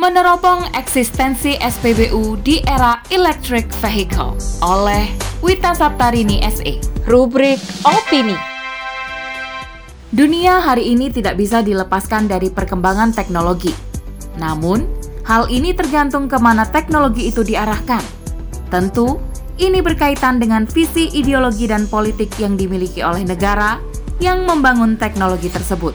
[0.00, 4.32] meneropong eksistensi SPBU di era electric vehicle
[4.64, 5.04] oleh
[5.44, 6.80] Wita Saptarini SE.
[7.04, 8.32] Rubrik Opini
[10.08, 13.76] Dunia hari ini tidak bisa dilepaskan dari perkembangan teknologi.
[14.40, 14.88] Namun,
[15.28, 18.00] hal ini tergantung ke mana teknologi itu diarahkan.
[18.72, 19.20] Tentu,
[19.60, 23.76] ini berkaitan dengan visi ideologi dan politik yang dimiliki oleh negara
[24.16, 25.92] yang membangun teknologi tersebut.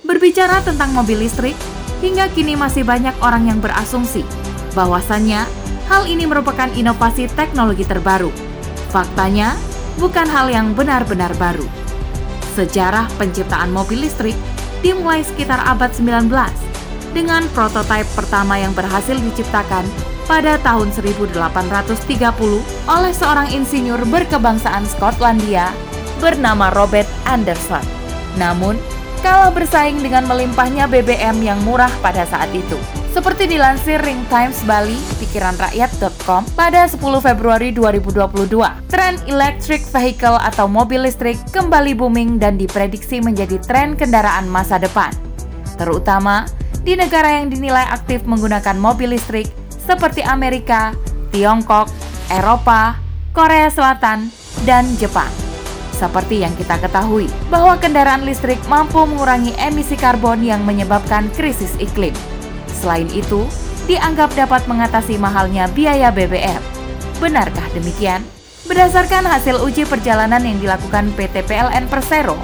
[0.00, 1.54] Berbicara tentang mobil listrik,
[2.00, 4.24] hingga kini masih banyak orang yang berasumsi
[4.72, 5.44] bahwasannya
[5.88, 8.32] hal ini merupakan inovasi teknologi terbaru.
[8.90, 9.54] Faktanya,
[10.00, 11.66] bukan hal yang benar-benar baru.
[12.58, 14.34] Sejarah penciptaan mobil listrik
[14.82, 16.30] dimulai sekitar abad 19
[17.12, 19.82] dengan prototipe pertama yang berhasil diciptakan
[20.30, 21.34] pada tahun 1830
[22.86, 25.74] oleh seorang insinyur berkebangsaan Skotlandia
[26.22, 27.82] bernama Robert Anderson.
[28.38, 28.78] Namun,
[29.20, 32.76] kalau bersaing dengan melimpahnya BBM yang murah pada saat itu.
[33.10, 38.54] Seperti dilansir Ring Times Bali, pikiranrakyat.com pada 10 Februari 2022,
[38.86, 45.10] tren electric vehicle atau mobil listrik kembali booming dan diprediksi menjadi tren kendaraan masa depan.
[45.74, 46.46] Terutama
[46.86, 49.50] di negara yang dinilai aktif menggunakan mobil listrik
[49.82, 50.94] seperti Amerika,
[51.34, 51.90] Tiongkok,
[52.30, 52.94] Eropa,
[53.34, 54.30] Korea Selatan,
[54.62, 55.49] dan Jepang.
[56.00, 62.16] Seperti yang kita ketahui, bahwa kendaraan listrik mampu mengurangi emisi karbon yang menyebabkan krisis iklim.
[62.72, 63.44] Selain itu,
[63.84, 66.64] dianggap dapat mengatasi mahalnya biaya BBM.
[67.20, 68.24] Benarkah demikian?
[68.64, 72.40] Berdasarkan hasil uji perjalanan yang dilakukan PT PLN Persero,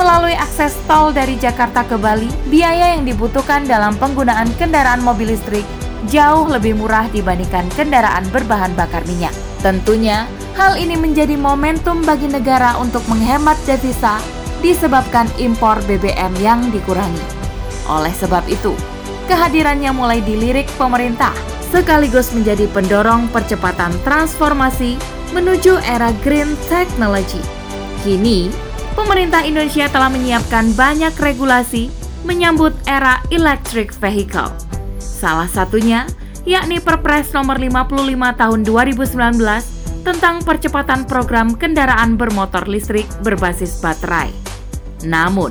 [0.00, 5.68] melalui akses tol dari Jakarta ke Bali, biaya yang dibutuhkan dalam penggunaan kendaraan mobil listrik
[6.08, 9.32] jauh lebih murah dibandingkan kendaraan berbahan bakar minyak.
[9.64, 14.22] Tentunya, hal ini menjadi momentum bagi negara untuk menghemat devisa
[14.62, 17.20] disebabkan impor BBM yang dikurangi.
[17.90, 18.72] Oleh sebab itu,
[19.28, 21.34] kehadirannya mulai dilirik pemerintah
[21.68, 24.96] sekaligus menjadi pendorong percepatan transformasi
[25.34, 27.42] menuju era green technology.
[28.06, 28.48] Kini,
[28.94, 31.90] pemerintah Indonesia telah menyiapkan banyak regulasi
[32.22, 34.48] menyambut era electric vehicle.
[35.02, 36.08] Salah satunya
[36.46, 39.73] yakni Perpres nomor 55 tahun 2019
[40.04, 44.28] tentang percepatan program kendaraan bermotor listrik berbasis baterai.
[45.08, 45.50] Namun,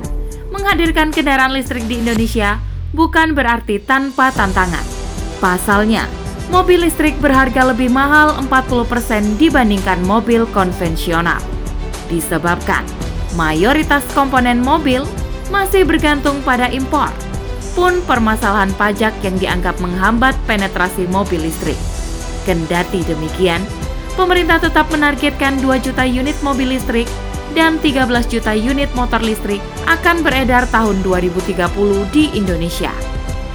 [0.54, 2.62] menghadirkan kendaraan listrik di Indonesia
[2.94, 4.86] bukan berarti tanpa tantangan.
[5.42, 6.06] Pasalnya,
[6.54, 11.42] mobil listrik berharga lebih mahal 40% dibandingkan mobil konvensional.
[12.06, 12.86] Disebabkan
[13.34, 15.02] mayoritas komponen mobil
[15.50, 17.10] masih bergantung pada impor
[17.74, 21.76] pun permasalahan pajak yang dianggap menghambat penetrasi mobil listrik.
[22.46, 23.60] Kendati demikian,
[24.14, 27.06] pemerintah tetap menargetkan 2 juta unit mobil listrik
[27.54, 31.54] dan 13 juta unit motor listrik akan beredar tahun 2030
[32.10, 32.90] di Indonesia.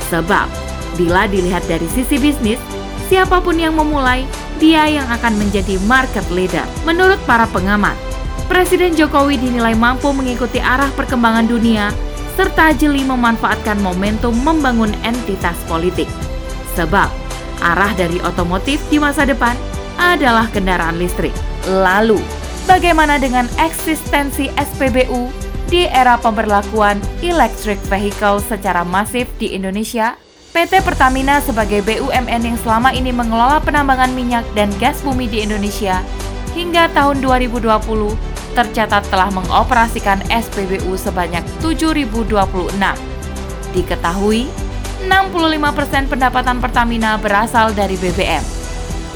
[0.07, 0.47] Sebab,
[0.95, 2.59] bila dilihat dari sisi bisnis,
[3.11, 4.23] siapa pun yang memulai,
[4.59, 6.63] dia yang akan menjadi market leader.
[6.87, 7.95] Menurut para pengamat,
[8.49, 11.93] Presiden Jokowi dinilai mampu mengikuti arah perkembangan dunia
[12.33, 16.09] serta jeli memanfaatkan momentum membangun entitas politik.
[16.73, 17.11] Sebab
[17.61, 19.53] arah dari otomotif di masa depan
[19.99, 21.35] adalah kendaraan listrik.
[21.67, 22.23] Lalu,
[22.63, 25.27] bagaimana dengan eksistensi SPBU
[25.67, 30.15] di era pemberlakuan electric vehicle secara masif di Indonesia?
[30.49, 36.01] PT Pertamina sebagai BUMN yang selama ini mengelola penambangan minyak dan gas bumi di Indonesia
[36.57, 37.69] hingga tahun 2020
[38.57, 42.73] tercatat telah mengoperasikan SPBU sebanyak 7.026.
[43.77, 44.49] Diketahui,
[45.05, 48.58] 65% pendapatan Pertamina berasal dari BBM.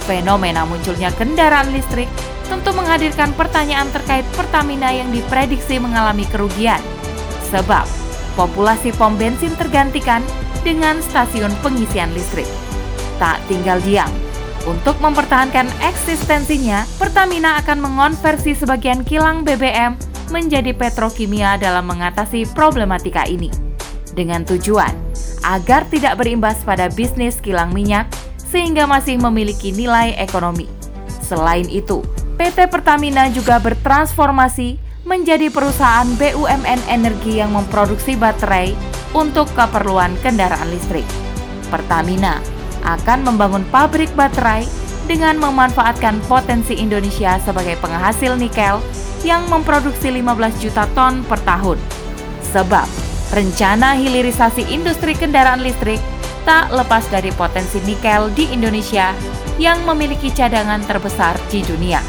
[0.04, 2.12] Fenomena munculnya kendaraan listrik
[2.52, 6.84] tentu menghadirkan pertanyaan terkait Pertamina yang diprediksi mengalami kerugian.
[7.50, 7.88] Sebab,
[8.36, 10.20] populasi pom bensin tergantikan
[10.68, 12.48] dengan stasiun pengisian listrik.
[13.16, 14.12] Tak tinggal diam,
[14.64, 20.00] untuk mempertahankan eksistensinya, Pertamina akan mengonversi sebagian kilang BBM
[20.32, 23.52] menjadi petrokimia dalam mengatasi problematika ini.
[24.16, 24.96] Dengan tujuan
[25.44, 28.08] agar tidak berimbas pada bisnis kilang minyak
[28.54, 30.70] sehingga masih memiliki nilai ekonomi.
[31.26, 32.06] Selain itu,
[32.38, 34.78] PT Pertamina juga bertransformasi
[35.10, 38.78] menjadi perusahaan BUMN energi yang memproduksi baterai
[39.18, 41.04] untuk keperluan kendaraan listrik.
[41.74, 42.38] Pertamina
[42.86, 44.70] akan membangun pabrik baterai
[45.10, 48.80] dengan memanfaatkan potensi Indonesia sebagai penghasil nikel
[49.28, 51.80] yang memproduksi 15 juta ton per tahun.
[52.54, 52.88] Sebab
[53.34, 56.00] rencana hilirisasi industri kendaraan listrik
[56.44, 59.16] tak lepas dari potensi nikel di Indonesia
[59.62, 62.04] yang memiliki cadangan terbesar di dunia.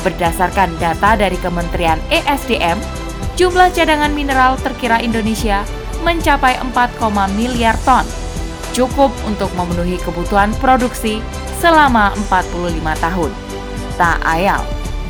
[0.00, 2.80] Berdasarkan data dari Kementerian ESDM,
[3.36, 5.62] jumlah cadangan mineral terkira Indonesia
[6.00, 8.08] mencapai 4, miliar ton
[8.72, 11.20] cukup untuk memenuhi kebutuhan produksi
[11.58, 13.32] selama 45 tahun.
[14.00, 14.62] Tak ayal,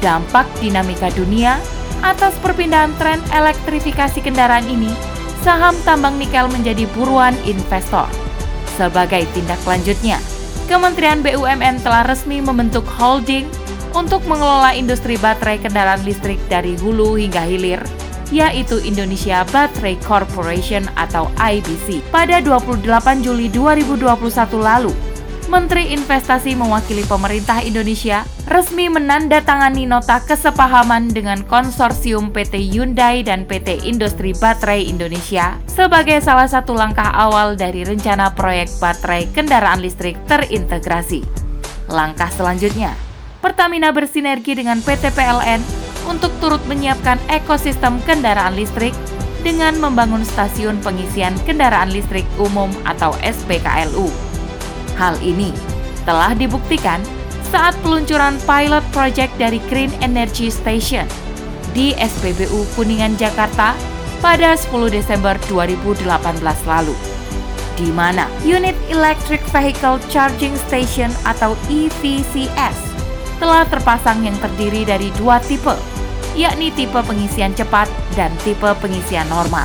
[0.02, 1.60] dampak dinamika dunia
[2.00, 4.90] atas perpindahan tren elektrifikasi kendaraan ini,
[5.44, 8.08] saham tambang nikel menjadi buruan investor.
[8.78, 10.20] Sebagai tindak lanjutnya,
[10.70, 13.50] Kementerian BUMN telah resmi membentuk holding
[13.90, 17.82] untuk mengelola industri baterai kendaraan listrik dari hulu hingga hilir
[18.30, 21.98] yaitu Indonesia Battery Corporation atau IBC.
[22.14, 22.86] Pada 28
[23.26, 24.06] Juli 2021
[24.54, 24.94] lalu,
[25.50, 33.86] Menteri Investasi mewakili pemerintah Indonesia resmi menandatangani nota kesepahaman dengan konsorsium PT Hyundai dan PT
[33.86, 41.22] Industri Baterai Indonesia sebagai salah satu langkah awal dari rencana proyek baterai kendaraan listrik terintegrasi.
[41.86, 42.98] Langkah selanjutnya,
[43.38, 45.62] Pertamina bersinergi dengan PT PLN
[46.10, 48.92] untuk turut menyiapkan ekosistem kendaraan listrik
[49.46, 54.10] dengan membangun stasiun pengisian kendaraan listrik umum atau SPKLU.
[54.98, 55.54] Hal ini
[56.02, 56.98] telah dibuktikan
[57.50, 61.04] saat peluncuran pilot project dari Green Energy Station
[61.74, 63.74] di SPBU Kuningan, Jakarta
[64.22, 66.06] pada 10 Desember 2018
[66.66, 66.94] lalu
[67.74, 72.76] di mana unit Electric Vehicle Charging Station atau EVCS
[73.40, 75.72] telah terpasang yang terdiri dari dua tipe,
[76.36, 79.64] yakni tipe pengisian cepat dan tipe pengisian normal.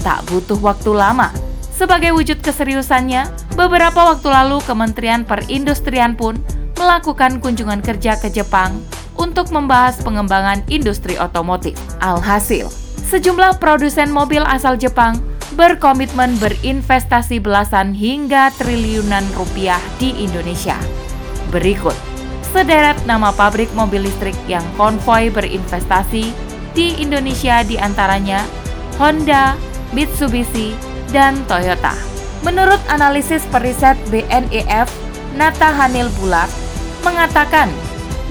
[0.00, 1.28] Tak butuh waktu lama.
[1.76, 6.40] Sebagai wujud keseriusannya, beberapa waktu lalu Kementerian Perindustrian pun
[6.82, 8.82] melakukan kunjungan kerja ke Jepang
[9.14, 11.78] untuk membahas pengembangan industri otomotif.
[12.02, 12.66] Alhasil,
[13.06, 15.22] sejumlah produsen mobil asal Jepang
[15.54, 20.74] berkomitmen berinvestasi belasan hingga triliunan rupiah di Indonesia.
[21.54, 21.94] Berikut
[22.50, 26.34] sederet nama pabrik mobil listrik yang konvoy berinvestasi
[26.74, 28.42] di Indonesia di antaranya
[28.98, 29.54] Honda,
[29.94, 30.74] Mitsubishi,
[31.14, 31.94] dan Toyota.
[32.42, 34.90] Menurut analisis periset BNEF,
[35.36, 36.61] Nata Hanil Bulat
[37.02, 37.68] mengatakan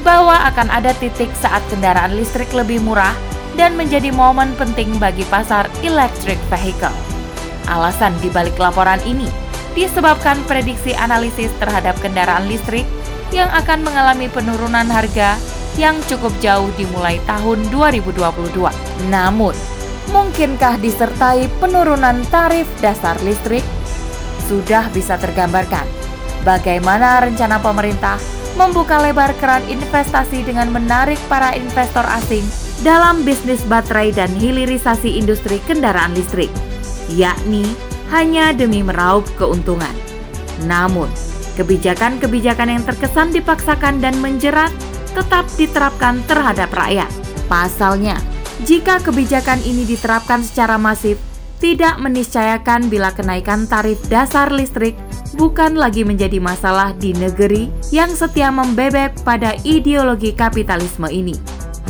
[0.02, 3.14] bahwa akan ada titik saat kendaraan listrik lebih murah
[3.60, 6.94] dan menjadi momen penting bagi pasar electric vehicle.
[7.70, 9.30] Alasan dibalik laporan ini
[9.78, 12.84] disebabkan prediksi analisis terhadap kendaraan listrik
[13.32, 15.40] yang akan mengalami penurunan harga
[15.80, 18.20] yang cukup jauh dimulai tahun 2022.
[19.08, 19.56] Namun,
[20.12, 23.64] mungkinkah disertai penurunan tarif dasar listrik?
[24.52, 25.88] Sudah bisa tergambarkan
[26.44, 28.20] bagaimana rencana pemerintah
[28.60, 32.44] membuka lebar keran investasi dengan menarik para investor asing
[32.82, 36.50] dalam bisnis baterai dan hilirisasi industri kendaraan listrik,
[37.14, 37.64] yakni
[38.10, 39.94] hanya demi meraup keuntungan.
[40.68, 41.08] Namun,
[41.52, 44.72] Kebijakan-kebijakan yang terkesan dipaksakan dan menjerat
[45.12, 47.12] tetap diterapkan terhadap rakyat.
[47.52, 48.16] Pasalnya,
[48.64, 51.20] jika kebijakan ini diterapkan secara masif,
[51.60, 54.96] tidak meniscayakan bila kenaikan tarif dasar listrik
[55.36, 61.36] bukan lagi menjadi masalah di negeri yang setia membebek pada ideologi kapitalisme ini.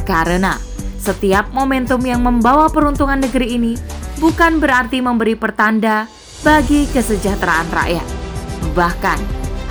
[0.05, 0.57] Karena
[1.01, 3.73] setiap momentum yang membawa peruntungan negeri ini
[4.21, 6.05] bukan berarti memberi pertanda
[6.45, 8.07] bagi kesejahteraan rakyat.
[8.77, 9.19] Bahkan,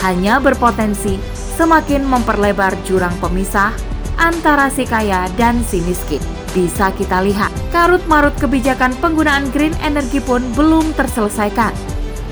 [0.02, 1.18] hanya berpotensi
[1.58, 3.70] semakin memperlebar jurang pemisah
[4.18, 6.22] antara si kaya dan si miskin.
[6.50, 11.70] Bisa kita lihat, karut-marut kebijakan penggunaan green energy pun belum terselesaikan,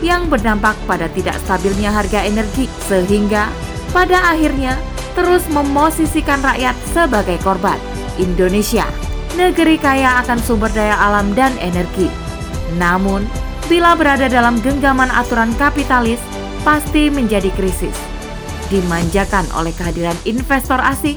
[0.05, 3.51] yang berdampak pada tidak stabilnya harga energi, sehingga
[3.91, 4.79] pada akhirnya
[5.19, 7.79] terus memosisikan rakyat sebagai korban.
[8.19, 8.87] Indonesia,
[9.35, 12.07] negeri kaya akan sumber daya alam dan energi.
[12.79, 13.27] Namun,
[13.67, 16.21] bila berada dalam genggaman aturan kapitalis,
[16.63, 17.95] pasti menjadi krisis.
[18.69, 21.17] Dimanjakan oleh kehadiran investor asing,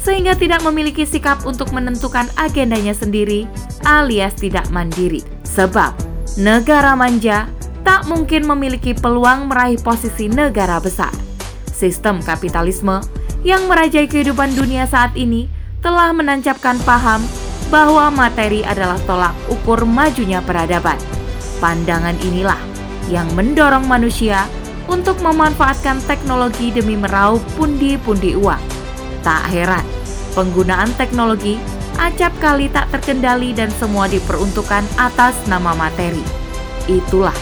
[0.00, 3.44] sehingga tidak memiliki sikap untuk menentukan agendanya sendiri
[3.84, 5.20] alias tidak mandiri.
[5.44, 5.92] Sebab
[6.40, 7.48] negara manja
[7.82, 11.12] tak mungkin memiliki peluang meraih posisi negara besar.
[11.70, 13.00] Sistem kapitalisme
[13.40, 15.48] yang merajai kehidupan dunia saat ini
[15.80, 17.24] telah menancapkan paham
[17.72, 20.98] bahwa materi adalah tolak ukur majunya peradaban.
[21.62, 22.60] Pandangan inilah
[23.08, 24.44] yang mendorong manusia
[24.90, 28.60] untuk memanfaatkan teknologi demi meraup pundi-pundi uang.
[29.22, 29.86] Tak heran,
[30.34, 31.56] penggunaan teknologi
[32.00, 36.24] acap kali tak terkendali dan semua diperuntukkan atas nama materi.
[36.88, 37.36] Itulah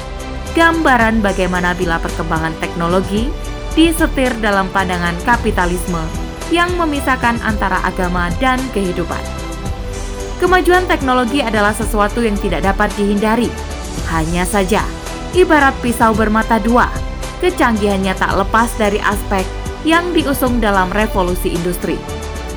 [0.59, 3.31] gambaran bagaimana bila perkembangan teknologi
[3.79, 6.03] disetir dalam pandangan kapitalisme
[6.51, 9.23] yang memisahkan antara agama dan kehidupan.
[10.43, 13.47] Kemajuan teknologi adalah sesuatu yang tidak dapat dihindari.
[14.11, 14.83] Hanya saja,
[15.31, 16.91] ibarat pisau bermata dua,
[17.39, 19.47] kecanggihannya tak lepas dari aspek
[19.87, 21.95] yang diusung dalam revolusi industri.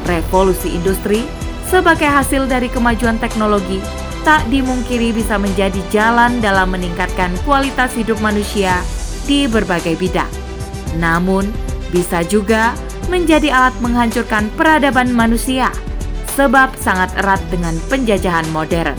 [0.09, 1.21] Revolusi industri
[1.69, 8.81] sebagai hasil dari kemajuan teknologi tak dimungkiri bisa menjadi jalan dalam meningkatkan kualitas hidup manusia
[9.25, 10.29] di berbagai bidang.
[11.01, 11.49] Namun,
[11.89, 12.77] bisa juga
[13.09, 15.73] menjadi alat menghancurkan peradaban manusia,
[16.37, 18.95] sebab sangat erat dengan penjajahan modern.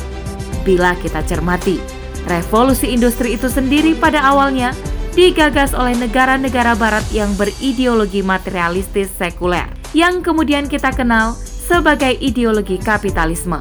[0.66, 1.80] Bila kita cermati,
[2.28, 4.76] revolusi industri itu sendiri pada awalnya
[5.12, 13.60] digagas oleh negara-negara barat yang berideologi materialistis sekuler, yang kemudian kita kenal sebagai ideologi kapitalisme.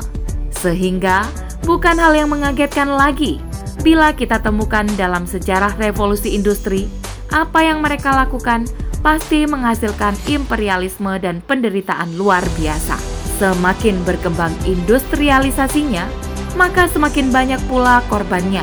[0.51, 1.25] Sehingga
[1.63, 3.41] bukan hal yang mengagetkan lagi
[3.82, 6.86] bila kita temukan dalam sejarah revolusi industri
[7.32, 8.68] apa yang mereka lakukan
[9.01, 12.96] pasti menghasilkan imperialisme dan penderitaan luar biasa.
[13.41, 16.06] Semakin berkembang industrialisasinya,
[16.53, 18.62] maka semakin banyak pula korbannya.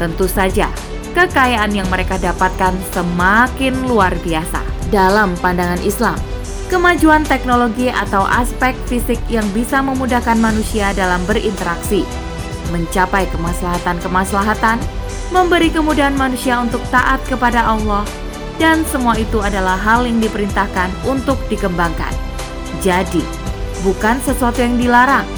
[0.00, 0.72] Tentu saja,
[1.12, 4.64] kekayaan yang mereka dapatkan semakin luar biasa.
[4.88, 6.16] Dalam pandangan Islam,
[6.72, 12.06] kemajuan teknologi atau aspek fisik yang bisa memudahkan manusia dalam berinteraksi,
[12.70, 14.78] mencapai kemaslahatan-kemaslahatan,
[15.34, 18.06] memberi kemudahan manusia untuk taat kepada Allah
[18.56, 22.12] dan semua itu adalah hal yang diperintahkan untuk dikembangkan.
[22.80, 23.20] Jadi,
[23.84, 25.28] bukan sesuatu yang dilarang,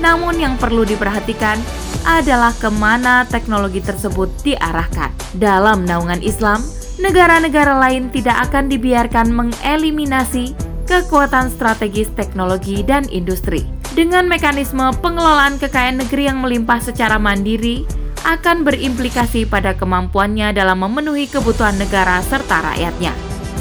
[0.00, 1.60] namun yang perlu diperhatikan
[2.02, 5.12] adalah ke mana teknologi tersebut diarahkan.
[5.38, 6.64] Dalam naungan Islam,
[6.98, 10.56] negara-negara lain tidak akan dibiarkan mengeliminasi
[10.88, 13.81] kekuatan strategis teknologi dan industri.
[13.92, 17.84] Dengan mekanisme pengelolaan kekayaan negeri yang melimpah secara mandiri,
[18.24, 23.12] akan berimplikasi pada kemampuannya dalam memenuhi kebutuhan negara serta rakyatnya.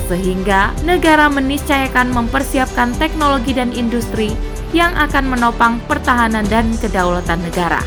[0.07, 4.31] Sehingga negara meniscayakan mempersiapkan teknologi dan industri
[4.71, 7.83] yang akan menopang pertahanan dan kedaulatan negara.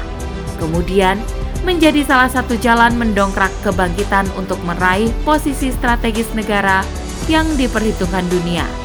[0.61, 1.17] Kemudian,
[1.65, 6.85] menjadi salah satu jalan mendongkrak kebangkitan untuk meraih posisi strategis negara
[7.25, 8.84] yang diperhitungkan dunia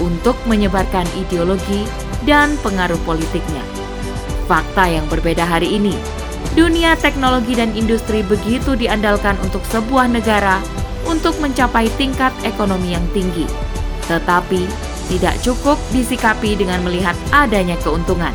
[0.00, 1.84] untuk menyebarkan ideologi
[2.24, 3.64] dan pengaruh politiknya.
[4.46, 5.96] Fakta yang berbeda hari ini
[6.52, 10.60] dunia teknologi dan industri begitu diandalkan untuk sebuah negara
[11.08, 13.48] untuk mencapai tingkat ekonomi yang tinggi.
[14.06, 14.62] Tetapi,
[15.10, 18.32] tidak cukup disikapi dengan melihat adanya keuntungan.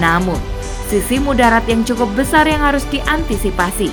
[0.00, 0.38] Namun,
[0.88, 3.92] sisi mudarat yang cukup besar yang harus diantisipasi.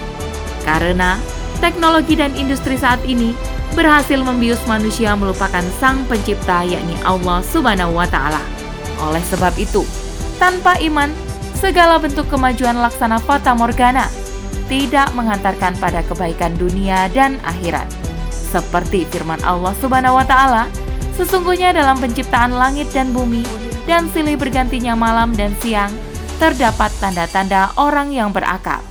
[0.63, 1.19] Karena
[1.59, 3.35] teknologi dan industri saat ini
[3.73, 8.43] berhasil membius manusia melupakan sang pencipta yakni Allah Subhanahu wa taala.
[9.01, 9.87] Oleh sebab itu,
[10.37, 11.09] tanpa iman
[11.57, 14.09] segala bentuk kemajuan laksana fata morgana
[14.67, 17.87] tidak menghantarkan pada kebaikan dunia dan akhirat.
[18.31, 20.67] Seperti firman Allah Subhanahu wa taala,
[21.15, 23.43] sesungguhnya dalam penciptaan langit dan bumi
[23.87, 25.91] dan silih bergantinya malam dan siang
[26.41, 28.81] terdapat tanda-tanda orang yang berakal,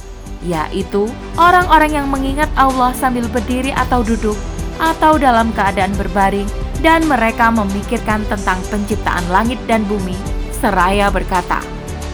[0.47, 4.39] yaitu orang-orang yang mengingat Allah sambil berdiri atau duduk
[4.81, 6.49] atau dalam keadaan berbaring
[6.81, 10.17] dan mereka memikirkan tentang penciptaan langit dan bumi
[10.61, 11.65] seraya berkata,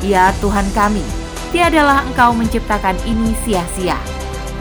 [0.07, 1.03] Ya Tuhan kami,
[1.51, 3.99] tiadalah Engkau menciptakan ini sia-sia.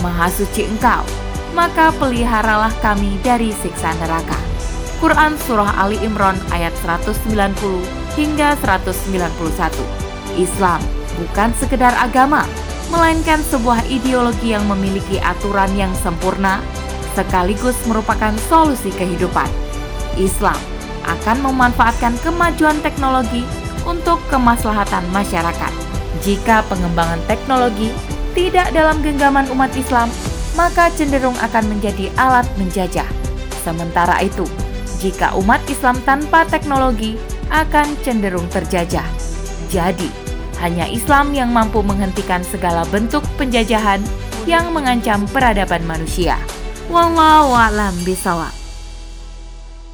[0.01, 1.05] Maha suci Engkau,
[1.53, 4.35] maka peliharalah kami dari siksa neraka.
[4.99, 7.53] Quran Surah Ali Imran ayat 190
[8.17, 9.21] hingga 191.
[10.35, 10.81] Islam
[11.15, 12.43] bukan sekedar agama,
[12.91, 16.59] melainkan sebuah ideologi yang memiliki aturan yang sempurna,
[17.15, 19.47] sekaligus merupakan solusi kehidupan.
[20.19, 20.59] Islam
[21.07, 23.47] akan memanfaatkan kemajuan teknologi
[23.87, 25.73] untuk kemaslahatan masyarakat.
[26.25, 27.93] Jika pengembangan teknologi
[28.35, 30.11] tidak dalam genggaman umat Islam,
[30.59, 33.07] maka cenderung akan menjadi alat menjajah.
[33.63, 34.43] Sementara itu,
[34.99, 37.15] jika umat Islam tanpa teknologi
[37.53, 39.05] akan cenderung terjajah.
[39.69, 40.09] Jadi,
[40.63, 43.99] hanya Islam yang mampu menghentikan segala bentuk penjajahan
[44.47, 46.39] yang mengancam peradaban manusia.
[46.91, 48.53] 哇哇哇你唔好啊